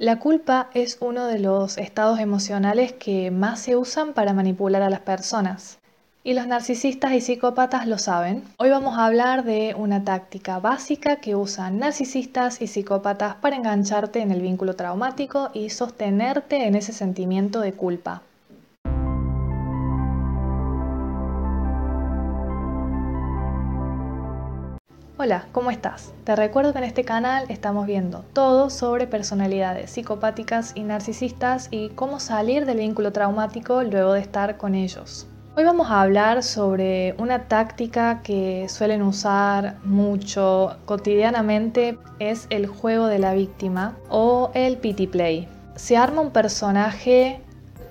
La 0.00 0.20
culpa 0.20 0.70
es 0.74 0.98
uno 1.00 1.26
de 1.26 1.40
los 1.40 1.76
estados 1.76 2.20
emocionales 2.20 2.92
que 2.92 3.32
más 3.32 3.58
se 3.58 3.74
usan 3.74 4.12
para 4.12 4.32
manipular 4.32 4.80
a 4.80 4.90
las 4.90 5.00
personas. 5.00 5.80
Y 6.22 6.34
los 6.34 6.46
narcisistas 6.46 7.14
y 7.14 7.20
psicópatas 7.20 7.88
lo 7.88 7.98
saben. 7.98 8.44
Hoy 8.58 8.70
vamos 8.70 8.96
a 8.96 9.06
hablar 9.06 9.42
de 9.42 9.74
una 9.76 10.04
táctica 10.04 10.60
básica 10.60 11.16
que 11.16 11.34
usan 11.34 11.80
narcisistas 11.80 12.62
y 12.62 12.68
psicópatas 12.68 13.34
para 13.34 13.56
engancharte 13.56 14.20
en 14.20 14.30
el 14.30 14.40
vínculo 14.40 14.76
traumático 14.76 15.50
y 15.52 15.70
sostenerte 15.70 16.68
en 16.68 16.76
ese 16.76 16.92
sentimiento 16.92 17.58
de 17.58 17.72
culpa. 17.72 18.22
Hola, 25.20 25.46
¿cómo 25.50 25.72
estás? 25.72 26.14
Te 26.22 26.36
recuerdo 26.36 26.72
que 26.72 26.78
en 26.78 26.84
este 26.84 27.02
canal 27.02 27.46
estamos 27.48 27.88
viendo 27.88 28.24
todo 28.34 28.70
sobre 28.70 29.08
personalidades 29.08 29.90
psicopáticas 29.90 30.70
y 30.76 30.84
narcisistas 30.84 31.66
y 31.72 31.88
cómo 31.88 32.20
salir 32.20 32.66
del 32.66 32.78
vínculo 32.78 33.10
traumático 33.10 33.82
luego 33.82 34.12
de 34.12 34.20
estar 34.20 34.58
con 34.58 34.76
ellos. 34.76 35.26
Hoy 35.56 35.64
vamos 35.64 35.90
a 35.90 36.02
hablar 36.02 36.44
sobre 36.44 37.16
una 37.18 37.48
táctica 37.48 38.22
que 38.22 38.68
suelen 38.68 39.02
usar 39.02 39.78
mucho 39.82 40.76
cotidianamente, 40.84 41.98
es 42.20 42.46
el 42.50 42.68
juego 42.68 43.08
de 43.08 43.18
la 43.18 43.34
víctima 43.34 43.96
o 44.10 44.52
el 44.54 44.76
pity 44.76 45.08
play. 45.08 45.48
Se 45.74 45.96
arma 45.96 46.20
un 46.20 46.30
personaje 46.30 47.40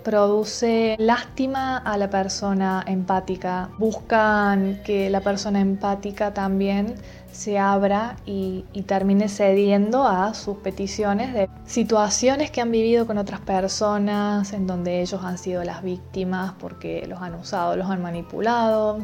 produce 0.07 0.95
lástima 0.99 1.79
a 1.79 1.97
la 1.97 2.09
persona 2.09 2.81
empática. 2.87 3.69
Buscan 3.77 4.79
que 4.85 5.09
la 5.09 5.19
persona 5.19 5.59
empática 5.59 6.33
también 6.33 6.95
se 7.33 7.59
abra 7.59 8.15
y, 8.25 8.63
termine 8.85 9.27
cediendo 9.27 10.07
a 10.07 10.33
sus 10.33 10.59
peticiones 10.59 11.33
de 11.33 11.49
situaciones 11.65 12.51
que 12.51 12.61
han 12.61 12.71
vivido 12.71 13.05
con 13.05 13.17
otras 13.17 13.41
personas, 13.41 14.53
en 14.53 14.65
donde 14.65 15.01
ellos 15.01 15.21
han 15.25 15.37
sido 15.37 15.65
las 15.65 15.83
víctimas 15.83 16.53
porque 16.57 17.05
los 17.05 17.21
han 17.21 17.35
usado, 17.35 17.75
los 17.75 17.89
han 17.89 18.01
manipulado, 18.01 18.99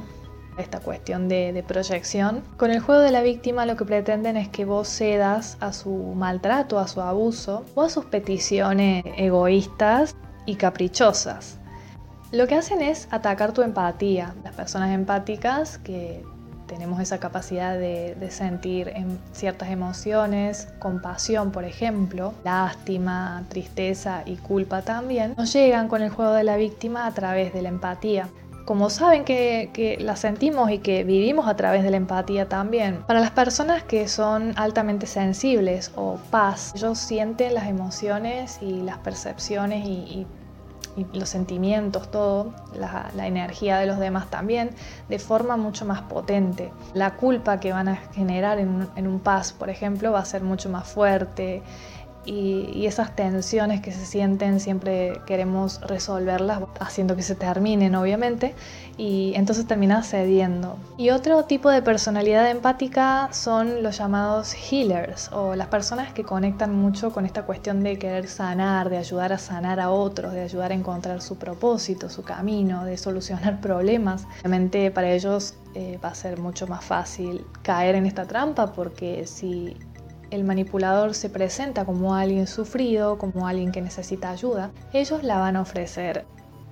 esta 0.57 0.79
cuestión 0.79 1.27
de, 1.27 1.51
de, 1.51 1.63
proyección. 1.63 2.43
Con 2.55 2.71
el 2.71 2.79
juego 2.79 3.01
de 3.01 3.11
la 3.11 3.23
víctima 3.23 3.65
lo 3.65 3.75
que 3.75 3.83
pretenden 3.83 4.37
es 4.37 4.47
que 4.47 4.63
vos 4.63 4.87
cedas 4.87 5.57
a 5.59 5.73
su 5.73 5.91
maltrato, 6.15 6.79
a 6.79 6.87
su 6.87 7.01
abuso 7.01 7.65
o 7.75 7.81
a 7.81 7.89
sus 7.89 8.05
peticiones 8.05 9.03
egoístas 9.17 10.15
y 10.45 10.55
caprichosas. 10.55 11.57
Lo 12.31 12.47
que 12.47 12.55
hacen 12.55 12.81
es 12.81 13.07
atacar 13.11 13.53
tu 13.53 13.61
empatía. 13.61 14.33
Las 14.43 14.55
personas 14.55 14.91
empáticas 14.91 15.77
que 15.77 16.23
tenemos 16.67 16.99
esa 16.99 17.19
capacidad 17.19 17.77
de, 17.77 18.15
sentir 18.31 18.89
en 18.95 19.19
ciertas 19.31 19.69
emociones, 19.69 20.67
compasión 20.79 21.51
por 21.51 21.65
ejemplo, 21.65 22.33
lástima, 22.43 23.43
tristeza 23.49 24.23
y 24.25 24.37
culpa 24.37 24.81
también, 24.81 25.35
nos 25.37 25.53
llegan 25.53 25.87
con 25.87 26.01
el 26.01 26.09
juego 26.09 26.33
de 26.33 26.43
la 26.43 26.57
víctima 26.57 27.05
a 27.05 27.11
través 27.11 27.53
de 27.53 27.61
la 27.61 27.69
empatía. 27.69 28.29
Como 28.65 28.89
saben 28.89 29.25
que, 29.25 29.69
que 29.73 29.97
la 29.99 30.15
sentimos 30.15 30.71
y 30.71 30.79
que 30.79 31.03
vivimos 31.03 31.47
a 31.47 31.55
través 31.55 31.83
de 31.83 31.91
la 31.91 31.97
empatía 31.97 32.47
también, 32.47 33.03
para 33.07 33.19
las 33.19 33.31
personas 33.31 33.83
que 33.83 34.07
son 34.07 34.53
altamente 34.55 35.05
sensibles 35.05 35.91
o 35.95 36.17
paz, 36.31 36.71
ellos 36.75 36.97
sienten 36.97 37.53
las 37.53 37.67
emociones 37.67 38.59
y 38.61 38.81
las 38.81 38.97
percepciones 38.99 39.85
y 39.85 40.25
los 41.13 41.29
sentimientos, 41.29 42.11
todo, 42.11 42.53
la, 42.75 43.27
energía 43.27 43.77
de 43.77 43.85
los 43.85 43.99
demás 43.99 44.29
también, 44.29 44.71
de 45.09 45.19
forma 45.19 45.57
mucho 45.57 45.85
más 45.85 46.01
potente. 46.01 46.71
La 46.93 47.15
culpa 47.15 47.59
que 47.59 47.71
van 47.71 47.87
a 47.87 47.95
generar 48.13 48.59
en, 48.59 48.87
en 48.95 49.07
un 49.07 49.19
paz, 49.19 49.53
por 49.53 49.69
ejemplo, 49.69 50.11
va 50.11 50.19
a 50.19 50.25
ser 50.25 50.43
mucho 50.43 50.69
más 50.69 50.87
fuerte, 50.87 51.61
y, 52.25 52.85
esas 52.85 53.15
tensiones 53.15 53.81
que 53.81 53.91
se 53.91 54.05
sienten 54.05 54.59
siempre 54.59 55.21
queremos 55.25 55.81
resolverlas 55.81 56.61
haciendo 56.79 57.15
que 57.15 57.23
se 57.23 57.33
terminen 57.33 57.95
obviamente 57.95 58.53
y 58.97 59.33
entonces 59.35 59.65
terminas 59.65 60.07
cediendo. 60.09 60.77
Y 60.97 61.09
otro 61.09 61.45
tipo 61.45 61.69
de 61.69 61.81
personalidad 61.81 62.49
empática 62.51 63.29
son 63.31 63.81
los 63.81 63.97
llamados 63.97 64.53
healers 64.53 65.31
o 65.31 65.55
las 65.55 65.67
personas 65.67 66.13
que 66.13 66.23
conectan 66.23 66.75
mucho 66.75 67.11
con 67.11 67.25
esta 67.25 67.43
cuestión 67.43 67.83
de 67.83 67.97
querer 67.97 68.27
sanar, 68.27 68.89
de 68.89 68.97
ayudar 68.97 69.33
a 69.33 69.37
sanar 69.37 69.79
a 69.79 69.89
otros, 69.89 70.33
de 70.33 70.41
ayudar 70.41 70.71
a 70.71 70.75
encontrar 70.75 71.21
su 71.21 71.37
propósito, 71.37 72.09
su 72.09 72.23
camino, 72.23 72.85
de 72.85 72.97
solucionar 72.97 73.61
problemas. 73.61 74.25
Obviamente 74.41 74.91
para 74.91 75.09
ellos 75.11 75.55
eh, 75.73 75.99
va 76.03 76.09
a 76.09 76.15
ser 76.15 76.39
mucho 76.39 76.67
más 76.67 76.83
fácil 76.83 77.45
caer 77.63 77.95
en 77.95 78.05
esta 78.05 78.25
trampa 78.25 78.73
porque 78.73 79.25
si 79.25 79.75
el 80.33 80.43
manipulador 80.43 81.13
se 81.13 81.29
presenta 81.29 81.85
como 81.85 82.15
alguien 82.15 82.47
sufrido, 82.47 83.17
como 83.17 83.47
alguien 83.47 83.71
que 83.71 83.81
necesita 83.81 84.31
ayuda, 84.31 84.71
ellos 84.91 85.23
la 85.23 85.37
van 85.37 85.55
a 85.55 85.61
ofrecer. 85.61 86.25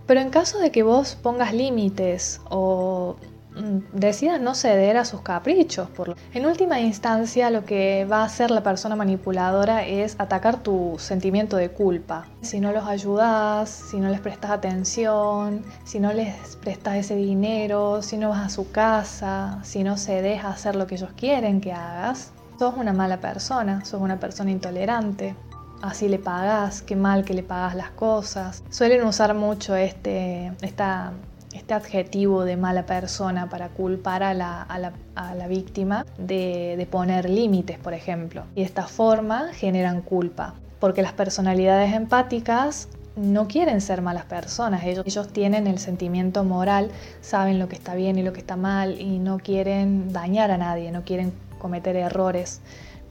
Pero 0.08 0.20
en 0.20 0.30
caso 0.30 0.60
de 0.60 0.72
que 0.72 0.84
vos 0.84 1.16
pongas 1.16 1.54
límites 1.54 2.42
o 2.50 3.16
mm, 3.56 3.98
decidas 3.98 4.42
no 4.42 4.56
ceder 4.56 4.98
a 4.98 5.06
sus 5.06 5.22
caprichos. 5.22 5.88
En 6.34 6.46
última 6.46 6.80
instancia, 6.80 7.50
lo 7.50 7.66
que 7.66 8.06
va 8.12 8.22
a 8.22 8.26
hacer 8.26 8.52
la 8.52 8.64
persona 8.64 8.96
manipuladora 8.96 9.86
es 9.86 10.16
atacar 10.18 10.64
tu 10.64 10.96
sentimiento 10.98 11.56
de 11.56 11.70
culpa. 11.70 12.26
Si 12.42 12.60
no 12.60 12.72
los 12.72 12.86
ayudas, 12.86 13.70
si 13.70 14.00
no 14.00 14.10
les 14.10 14.20
prestas 14.20 14.52
atención, 14.52 15.64
si 15.86 16.00
no 16.00 16.12
les 16.14 16.56
prestas 16.58 16.96
ese 16.96 17.16
dinero, 17.16 18.02
si 18.02 18.18
no 18.18 18.30
vas 18.30 18.46
a 18.46 18.50
su 18.50 18.72
casa, 18.72 19.60
si 19.64 19.84
no 19.84 19.98
cedes 19.98 20.44
a 20.44 20.50
hacer 20.50 20.76
lo 20.76 20.88
que 20.88 20.96
ellos 20.96 21.12
quieren 21.16 21.62
que 21.62 21.72
hagas, 21.72 22.34
sos 22.62 22.78
una 22.78 22.94
mala 22.94 23.20
persona, 23.20 23.84
sos 23.84 24.00
una 24.00 24.20
persona 24.20 24.52
intolerante, 24.52 25.34
así 25.82 26.08
le 26.08 26.20
pagás, 26.20 26.84
qué 26.84 26.96
mal 26.96 27.26
que 27.26 27.34
le 27.34 27.42
pagás 27.42 27.74
las 27.74 27.90
cosas. 27.90 28.64
Suelen 28.70 29.04
usar 29.04 29.34
mucho 29.34 29.76
este, 29.76 30.52
este 30.62 31.74
adjetivo 31.74 32.44
de 32.44 32.58
mala 32.58 32.86
persona 32.86 33.50
para 33.50 33.70
culpar 33.70 34.22
a 34.22 34.36
la, 34.36 35.48
víctima 35.50 36.06
de, 36.20 36.76
de 36.78 36.86
poner 36.86 37.28
límites, 37.28 37.80
por 37.80 37.96
ejemplo. 37.96 38.44
Y 38.54 38.60
de 38.60 38.68
esta 38.68 38.86
forma 38.86 39.48
generan 39.54 40.04
culpa, 40.04 40.54
porque 40.80 41.02
las 41.02 41.14
personalidades 41.14 41.96
empáticas 41.96 42.90
no 43.16 43.48
quieren 43.48 43.82
ser 43.82 44.04
malas 44.04 44.26
personas, 44.26 44.84
ellos, 44.84 45.04
ellos, 45.08 45.30
tienen 45.30 45.66
el 45.66 45.80
sentimiento 45.80 46.44
moral, 46.44 46.92
saben 47.22 47.58
lo 47.58 47.68
que 47.68 47.76
está 47.76 47.96
bien 47.96 48.20
y 48.20 48.22
lo 48.22 48.34
que 48.34 48.40
está 48.40 48.56
mal 48.56 49.02
y 49.02 49.18
no 49.18 49.40
quieren 49.40 50.14
dañar 50.14 50.52
a 50.52 50.60
nadie, 50.60 50.92
no 50.92 51.02
quieren 51.04 51.34
cometer 51.62 51.96
errores, 51.96 52.62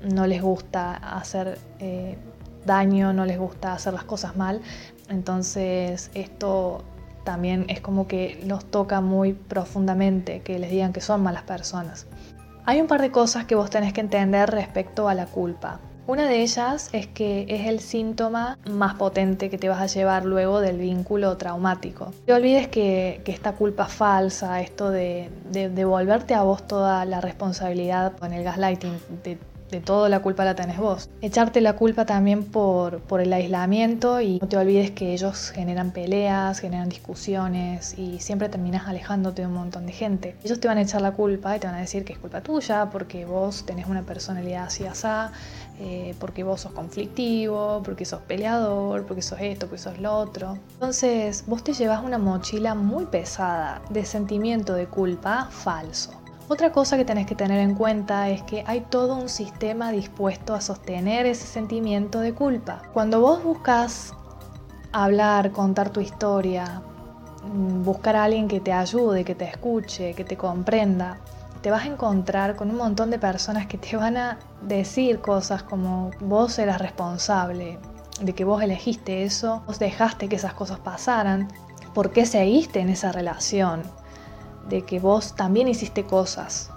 no 0.03 0.27
les 0.27 0.43
gusta 0.43 0.95
hacer 0.95 1.59
eh, 1.79 2.19
daño, 2.67 3.13
no 3.13 3.25
les 3.25 3.39
gusta 3.39 3.73
hacer 3.73 3.93
las 3.93 4.05
cosas 4.05 4.37
mal. 4.37 4.61
Entonces 5.09 6.11
esto 6.15 6.85
también 7.25 7.67
es 7.69 7.81
como 7.81 8.07
que 8.07 8.43
los 8.47 8.65
toca 8.65 9.01
muy 9.01 9.35
profundamente, 9.35 10.41
que 10.43 10.59
les 10.59 10.71
digan 10.71 10.93
que 10.93 11.01
son 11.01 11.23
malas 11.23 11.43
personas. 11.43 12.07
Hay 12.65 12.81
un 12.81 12.87
par 12.87 13.01
de 13.01 13.11
cosas 13.11 13.45
que 13.47 13.55
vos 13.55 13.71
tenés 13.71 13.93
que 13.93 14.01
entender 14.01 14.51
respecto 14.51 15.09
a 15.09 15.15
la 15.15 15.27
culpa. 15.27 15.81
Una 16.11 16.27
de 16.27 16.43
ellas 16.43 16.91
es 16.93 17.07
que 17.07 17.47
es 17.49 17.69
el 17.69 17.79
síntoma 17.79 18.59
más 18.69 18.95
potente 18.95 19.49
que 19.49 19.59
te 19.59 19.69
vas 19.69 19.81
a 19.81 19.87
llevar 19.87 20.25
luego 20.25 20.61
del 20.61 20.77
vínculo 20.77 21.37
traumático. 21.37 22.13
No 22.27 22.35
olvides 22.35 22.67
que, 22.67 23.23
esta 23.27 23.53
culpa 23.53 23.85
falsa, 23.85 24.61
esto 24.61 24.91
de, 24.91 25.31
devolverte 25.53 26.35
a 26.35 26.43
vos 26.43 26.67
toda 26.67 27.05
la 27.05 27.21
responsabilidad 27.21 28.17
con 28.19 28.33
el 28.33 28.43
gaslighting, 28.43 28.99
de, 29.23 29.39
de 29.71 29.81
toda 29.81 30.09
la 30.09 30.21
culpa 30.21 30.45
la 30.45 30.55
tenés 30.55 30.79
vos. 30.79 31.09
Echarte 31.21 31.61
la 31.61 31.75
culpa 31.75 32.07
también 32.07 32.45
por, 32.45 33.01
por 33.01 33.21
el 33.21 33.33
aislamiento 33.33 34.21
y 34.21 34.39
no 34.41 34.49
te 34.49 34.57
olvides 34.57 34.91
que 34.91 35.13
ellos 35.13 35.51
generan 35.51 35.93
peleas, 35.93 36.61
generan 36.61 36.89
discusiones 36.89 37.99
y 37.99 38.21
siempre 38.21 38.49
terminas 38.49 38.89
alejándote 38.89 39.43
de 39.43 39.49
un 39.49 39.55
montón 39.55 39.87
de 39.87 39.93
gente. 39.93 40.37
Ellos 40.45 40.61
te 40.61 40.69
van 40.69 40.79
a 40.79 40.83
echar 40.83 41.03
la 41.03 41.13
culpa 41.13 41.57
y 41.57 41.61
te 41.61 41.67
van 41.67 41.77
a 41.77 41.81
decir 41.81 42.05
que 42.05 42.13
es 42.13 42.19
culpa 42.19 42.41
tuya 42.41 42.91
porque 42.91 43.25
vos 43.25 43.65
tenés 43.65 43.87
una 43.87 44.03
personalidad 44.03 44.65
así 44.65 44.87
asá, 44.87 45.33
eh, 45.81 46.15
porque 46.19 46.45
vos 46.45 46.61
sos 46.61 46.73
conflictivo, 46.73 47.83
porque 47.85 48.05
sos 48.05 48.21
peleador, 48.23 49.07
porque 49.07 49.23
sos 49.23 49.41
esto, 49.41 49.67
porque 49.67 49.83
sos 49.83 49.99
lo 49.99 50.15
otro. 50.15 50.59
Entonces 50.75 51.45
vos 51.47 51.65
te 51.65 51.73
llevas 51.73 52.05
una 52.05 52.19
mochila 52.19 52.75
muy 52.75 53.07
pesada 53.07 53.81
de 53.91 54.05
sentimiento 54.05 54.75
de 54.75 54.87
culpa 54.87 55.49
falso. 55.51 56.20
Otra 56.53 56.73
cosa 56.73 56.97
que 56.97 57.05
tenés 57.05 57.27
que 57.27 57.37
tener 57.37 57.61
en 57.61 57.77
cuenta 57.77 58.29
es 58.29 58.43
que 58.43 58.65
hay 58.67 58.81
todo 58.81 59.15
un 59.15 59.29
sistema 59.29 59.93
dispuesto 59.93 60.53
a 60.53 60.61
sostener 60.61 61.25
ese 61.25 61.47
sentimiento 61.47 62.19
de 62.19 62.35
culpa. 62.35 62.83
Cuando 62.93 63.21
vos 63.21 63.45
buscas 63.45 64.13
hablar, 64.91 65.53
contar 65.53 65.91
tu 65.91 66.01
historia, 66.01 66.83
mm, 67.45 67.85
buscar 67.85 68.17
a 68.17 68.25
alguien 68.25 68.49
que 68.49 68.59
te 68.59 68.73
ayude, 68.73 69.25
que 69.25 69.37
te 69.37 69.45
escuche, 69.45 70.13
que 70.15 70.25
te 70.25 70.37
comprenda, 70.37 71.19
te 71.63 71.71
vas 71.71 71.85
a 71.85 71.87
encontrar 71.87 72.57
con 72.57 72.69
un 72.69 72.79
montón 72.79 73.13
de 73.13 73.21
personas 73.21 73.69
que 73.69 73.79
te 73.79 73.97
van 73.97 74.17
a 74.17 74.41
decir 74.61 75.21
cosas 75.21 75.63
como 75.63 76.11
vos 76.19 76.59
eras 76.59 76.81
responsable, 76.81 77.79
de 78.21 78.33
que 78.33 78.43
vos 78.43 78.61
elegiste 78.61 79.23
eso, 79.23 79.63
vos 79.69 79.79
dejaste 79.79 80.29
que 80.29 80.35
esas 80.35 80.55
cosas 80.55 80.81
pasaran, 80.81 81.47
por 81.95 82.11
qué 82.11 82.27
seguiste 82.27 82.81
en 82.81 82.89
esa 82.89 83.13
relación, 83.13 83.83
de 84.71 84.83
que 84.83 85.01
vos 85.01 85.35
también 85.35 85.69
hiciste 85.69 86.05
cosas 86.05 86.71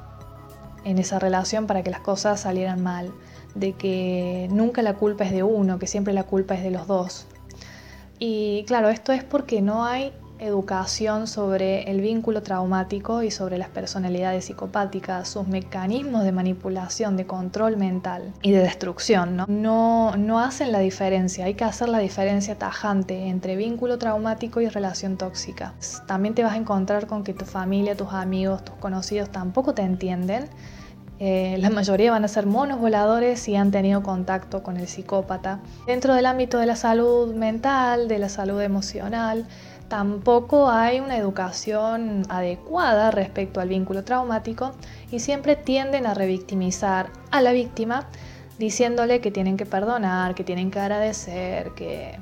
en 0.84 0.98
esa 0.98 1.20
relación 1.20 1.68
para 1.68 1.84
que 1.84 1.92
las 1.92 2.02
cosas 2.02 2.42
salieran 2.42 2.84
mal, 2.84 3.14
de 3.56 3.74
que 3.74 4.50
nunca 4.52 4.82
la 4.82 4.96
culpa 4.96 5.24
es 5.24 5.32
de 5.32 5.44
uno, 5.44 5.80
que 5.80 5.88
siempre 5.88 6.14
la 6.14 6.24
culpa 6.24 6.56
es 6.56 6.64
de 6.64 6.72
los 6.72 6.88
dos. 6.88 7.28
Y 8.20 8.66
claro, 8.68 8.90
esto 8.90 9.14
es 9.14 9.24
porque 9.24 9.62
no 9.62 9.86
hay 9.86 10.12
educación 10.40 11.28
sobre 11.28 11.90
el 11.90 12.02
vínculo 12.02 12.42
traumático 12.44 13.24
y 13.24 13.32
sobre 13.32 13.58
las 13.58 13.70
personalidades 13.70 14.46
psicopáticas, 14.46 15.30
sus 15.30 15.48
mecanismos 15.48 16.24
de 16.24 16.32
manipulación, 16.32 17.18
de 17.18 17.26
control 17.26 17.78
mental 17.78 18.34
y 18.42 18.52
de 18.52 18.60
destrucción. 18.60 19.38
¿no? 19.38 19.46
No, 19.48 20.18
no 20.18 20.40
hacen 20.40 20.72
la 20.72 20.80
diferencia, 20.80 21.46
hay 21.46 21.54
que 21.54 21.64
hacer 21.64 21.90
la 21.90 22.00
diferencia 22.00 22.58
tajante 22.58 23.28
entre 23.28 23.56
vínculo 23.56 23.98
traumático 23.98 24.62
y 24.62 24.68
relación 24.68 25.18
tóxica. 25.18 25.74
También 26.08 26.36
te 26.36 26.44
vas 26.44 26.54
a 26.54 26.58
encontrar 26.58 27.08
con 27.08 27.24
que 27.24 27.34
tu 27.34 27.46
familia, 27.46 27.96
tus 27.96 28.14
amigos, 28.14 28.64
tus 28.66 28.76
conocidos 28.76 29.30
tampoco 29.30 29.74
te 29.74 29.84
entienden. 29.84 30.50
Eh, 31.20 31.58
la 31.60 31.70
mayoría 31.70 32.12
van 32.12 32.26
a 32.26 32.28
ser 32.28 32.48
monos 32.48 32.80
voladores 32.80 33.48
y 33.48 33.56
han 33.56 33.72
tenido 33.72 34.04
contacto 34.04 34.64
con 34.64 34.78
el 34.78 34.88
psicópata. 34.88 35.62
Dentro 35.86 36.16
del 36.16 36.26
ámbito 36.26 36.58
de 36.58 36.66
la 36.66 36.76
salud 36.76 37.34
mental, 37.34 38.08
de 38.08 38.20
la 38.20 38.30
salud 38.30 38.60
emocional, 38.60 39.46
tampoco 39.94 40.72
hay 40.72 41.00
una 41.02 41.18
educación 41.18 42.24
adecuada 42.28 43.12
respecto 43.12 43.62
al 43.62 43.70
vínculo 43.70 44.04
traumático 44.04 44.72
y 45.12 45.20
siempre 45.20 45.56
tienden 45.56 46.08
a 46.08 46.16
revictimizar 46.16 47.12
a 47.30 47.42
la 47.42 47.52
víctima 47.52 48.08
diciéndole 48.58 49.22
que 49.22 49.30
tienen 49.30 49.56
que 49.56 49.68
perdonar, 49.68 50.34
que 50.34 50.44
tienen 50.44 50.72
que 50.72 50.80
agradecer, 50.80 51.74
que, 51.76 52.18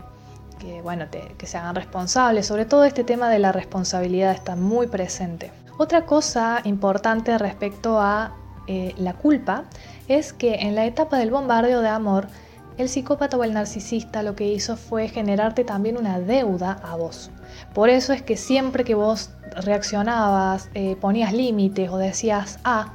bueno, 0.83 1.05
que 1.37 1.47
se 1.47 1.57
hagan 1.57 1.73
responsables. 1.73 2.45
Sobre 2.45 2.65
todo 2.65 2.83
este 2.83 3.05
tema 3.05 3.29
de 3.29 3.39
la 3.39 3.53
responsabilidad 3.53 4.33
está 4.33 4.57
muy 4.57 4.87
presente. 4.87 5.53
Otra 5.77 6.05
cosa 6.05 6.59
importante 6.65 7.37
respecto 7.37 8.01
a 8.01 8.33
eh, 8.67 8.93
la 8.97 9.13
culpa 9.13 9.63
es 10.09 10.33
que 10.33 10.55
en 10.55 10.75
la 10.75 10.85
etapa 10.85 11.17
del 11.17 11.31
bombardeo 11.31 11.79
de 11.79 11.87
amor, 11.87 12.27
el 12.77 12.89
psicópata 12.89 13.37
o 13.37 13.43
el 13.43 13.53
narcisista 13.53 14.23
lo 14.23 14.35
que 14.35 14.47
hizo 14.47 14.77
fue 14.77 15.07
generarte 15.07 15.63
también 15.63 15.97
una 15.97 16.19
deuda 16.19 16.79
a 16.83 16.95
vos. 16.95 17.31
Por 17.73 17.89
eso 17.89 18.13
es 18.13 18.21
que 18.21 18.37
siempre 18.37 18.83
que 18.83 18.95
vos 18.95 19.31
reaccionabas, 19.55 20.69
eh, 20.73 20.95
ponías 20.99 21.33
límites 21.33 21.89
o 21.89 21.97
decías, 21.97 22.59
ah, 22.63 22.93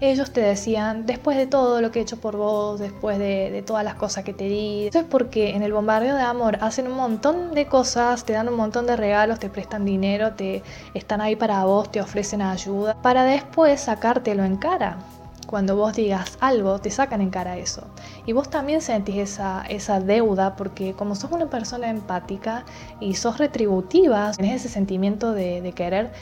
ellos 0.00 0.32
te 0.32 0.40
decían, 0.40 1.06
después 1.06 1.36
de 1.36 1.46
todo 1.46 1.80
lo 1.80 1.90
que 1.90 2.00
he 2.00 2.02
hecho 2.02 2.18
por 2.18 2.36
vos, 2.36 2.78
después 2.78 3.18
de, 3.18 3.62
todas 3.66 3.84
las 3.84 3.94
cosas 3.94 4.24
que 4.24 4.34
te 4.34 4.44
di. 4.44 4.88
Eso 4.88 4.98
es 4.98 5.04
porque 5.04 5.50
en 5.50 5.62
el 5.62 5.72
bombardeo 5.72 6.16
de 6.16 6.22
amor 6.22 6.58
hacen 6.60 6.86
un 6.86 6.94
montón 6.94 7.54
de 7.54 7.66
cosas, 7.66 8.24
te 8.24 8.32
dan 8.32 8.48
un 8.48 8.56
montón 8.56 8.86
de 8.86 8.96
regalos, 8.96 9.38
te 9.38 9.48
prestan 9.48 9.84
dinero, 9.84 10.32
te 10.32 10.62
están 10.94 11.20
ahí 11.20 11.36
para 11.36 11.64
vos, 11.64 11.90
te 11.90 12.00
ofrecen 12.00 12.42
ayuda, 12.42 12.94
para 13.02 13.24
después 13.24 13.80
sacártelo 13.80 14.44
en 14.44 14.56
cara 14.56 14.98
cuando 15.46 15.76
vos 15.76 15.94
digas 15.94 16.38
algo, 16.40 16.78
te 16.78 16.90
sacan 16.90 17.20
en 17.20 17.30
cara 17.30 17.56
eso. 17.56 17.82
Y 18.26 18.32
vos 18.32 18.50
también 18.50 18.80
sentís 18.80 19.16
esa, 19.16 19.64
esa 19.68 20.00
deuda 20.00 20.56
porque 20.56 20.94
como 20.94 21.14
sos 21.14 21.32
una 21.32 21.50
persona 21.50 21.88
empática 21.90 22.64
y 23.00 23.14
sos 23.14 23.38
retributiva, 23.38 24.32
tenés 24.32 24.64
ese 24.64 24.68
sentimiento 24.68 25.32
de, 25.32 25.60
de 25.60 25.72
querer 25.72 26.12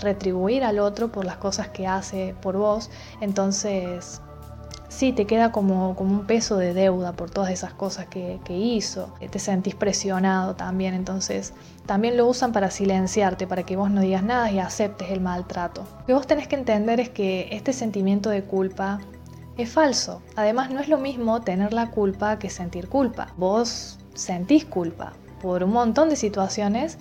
retribuir 0.00 0.64
al 0.64 0.78
otro 0.78 1.10
por 1.10 1.24
las 1.24 1.36
cosas 1.36 1.68
que 1.68 1.86
hace 1.86 2.34
por 2.42 2.56
vos, 2.56 2.90
entonces 3.20 4.20
sí 4.96 5.12
te 5.12 5.26
queda 5.26 5.52
como, 5.52 5.94
como 5.94 6.12
un 6.14 6.26
peso 6.26 6.56
de 6.56 6.72
deuda 6.72 7.12
por 7.12 7.30
todas 7.30 7.50
esas 7.50 7.74
cosas 7.74 8.06
que, 8.06 8.40
que 8.44 8.56
hizo. 8.56 9.12
Te 9.30 9.38
sentís 9.38 9.74
presionado 9.74 10.56
también, 10.56 10.94
entonces 10.94 11.52
también 11.84 12.16
lo 12.16 12.26
usan 12.26 12.52
para 12.52 12.70
silenciarte, 12.70 13.46
para 13.46 13.62
que 13.64 13.76
vos 13.76 13.90
no 13.90 14.00
digas 14.00 14.22
nada 14.22 14.50
y 14.50 14.58
aceptes 14.58 15.10
el 15.10 15.20
maltrato. 15.20 15.86
Lo 16.00 16.06
que 16.06 16.14
vos 16.14 16.26
tenés 16.26 16.48
que 16.48 16.56
entender 16.56 16.98
es 16.98 17.10
que 17.10 17.48
este 17.52 17.74
sentimiento 17.74 18.30
de 18.30 18.42
culpa 18.42 19.00
es 19.58 19.70
falso. 19.70 20.22
Además, 20.34 20.70
no 20.70 20.80
es 20.80 20.88
lo 20.88 20.96
mismo 20.96 21.42
tener 21.42 21.74
la 21.74 21.90
culpa 21.90 22.38
que 22.38 22.48
sentir 22.48 22.88
culpa. 22.88 23.34
Vos 23.36 23.98
sentís 24.14 24.64
culpa 24.64 25.12
por 25.42 25.62
un 25.62 25.72
montón 25.72 26.08
de 26.08 26.16
situaciones, 26.16 26.98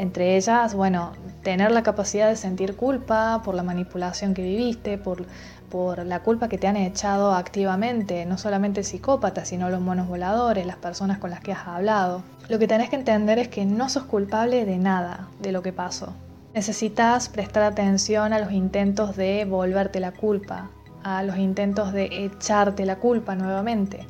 entre 0.00 0.38
ellas, 0.38 0.74
bueno, 0.74 1.12
tener 1.42 1.70
la 1.72 1.82
capacidad 1.82 2.26
de 2.26 2.36
sentir 2.36 2.74
culpa 2.74 3.42
por 3.44 3.54
la 3.54 3.62
manipulación 3.62 4.32
que 4.32 4.42
viviste, 4.42 4.96
por, 4.96 5.26
por 5.68 6.06
la 6.06 6.20
culpa 6.20 6.48
que 6.48 6.56
te 6.56 6.66
han 6.66 6.78
echado 6.78 7.34
activamente, 7.34 8.24
no 8.24 8.38
solamente 8.38 8.80
el 8.80 8.86
psicópata, 8.86 9.44
sino 9.44 9.68
los 9.68 9.82
monos 9.82 10.08
voladores, 10.08 10.64
las 10.64 10.76
personas 10.76 11.18
con 11.18 11.28
las 11.28 11.40
que 11.40 11.52
has 11.52 11.68
hablado. 11.68 12.22
Lo 12.48 12.58
que 12.58 12.66
tenés 12.66 12.88
que 12.88 12.96
entender 12.96 13.38
es 13.38 13.48
que 13.48 13.66
no 13.66 13.90
sos 13.90 14.04
culpable 14.04 14.64
de 14.64 14.78
nada 14.78 15.28
de 15.38 15.52
lo 15.52 15.60
que 15.62 15.74
pasó. 15.74 16.14
Necesitas 16.54 17.28
prestar 17.28 17.64
atención 17.64 18.32
a 18.32 18.38
los 18.38 18.52
intentos 18.52 19.16
de 19.16 19.44
volverte 19.44 20.00
la 20.00 20.12
culpa, 20.12 20.70
a 21.04 21.22
los 21.24 21.36
intentos 21.36 21.92
de 21.92 22.24
echarte 22.24 22.86
la 22.86 22.96
culpa 22.96 23.34
nuevamente. 23.34 24.06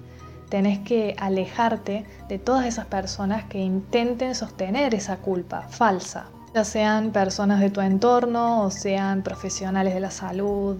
Tenés 0.51 0.81
que 0.81 1.17
alejarte 1.19 2.05
de 2.29 2.39
todas 2.39 2.67
esas 2.67 2.87
personas 2.87 3.45
que 3.45 3.59
intenten 3.59 4.35
sostener 4.35 4.95
esa 4.95 5.17
culpa 5.17 5.63
falsa, 5.71 6.27
ya 6.55 6.65
sean 6.65 7.13
personas 7.13 7.61
de 7.61 7.71
tu 7.71 7.81
entorno 7.81 8.65
o 8.65 8.71
sean 8.71 9.23
profesionales 9.23 9.95
de 9.95 10.01
la 10.01 10.11
salud, 10.11 10.77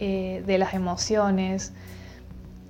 eh, 0.00 0.42
de 0.46 0.58
las 0.58 0.72
emociones 0.72 1.72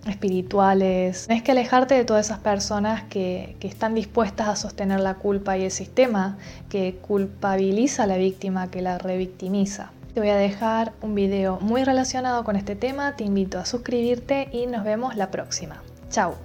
espirituales. 0.07 1.27
Tienes 1.27 1.45
que 1.45 1.53
alejarte 1.53 1.95
de 1.95 2.05
todas 2.05 2.27
esas 2.27 2.41
personas 2.41 3.05
que, 3.05 3.57
que 3.61 3.69
están 3.69 3.95
dispuestas 3.95 4.49
a 4.49 4.57
sostener 4.57 5.01
la 5.01 5.15
culpa 5.15 5.57
y 5.57 5.65
el 5.65 5.71
sistema 5.71 6.37
que 6.69 6.97
culpabiliza 6.97 8.03
a 8.03 8.07
la 8.07 8.17
víctima, 8.17 8.71
que 8.71 8.83
la 8.83 8.99
revictimiza. 8.99 9.93
Te 10.13 10.21
voy 10.21 10.31
a 10.31 10.37
dejar 10.37 10.93
un 11.03 11.15
video 11.15 11.59
muy 11.61 11.85
relacionado 11.85 12.45
con 12.45 12.57
este 12.57 12.77
tema, 12.77 13.17
te 13.17 13.25
invito 13.25 13.59
a 13.59 13.65
suscribirte 13.65 14.49
y 14.53 14.67
nos 14.67 14.85
vemos 14.85 15.17
la 15.17 15.31
próxima. 15.31 15.83
Ciao. 16.15 16.39